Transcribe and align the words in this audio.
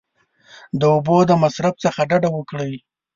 د 0.79 0.81
اوبو 0.95 1.17
د 1.29 1.31
مصرف 1.43 1.75
څخه 1.85 2.01
ډډه 2.09 2.29
وکړئ! 2.33 2.73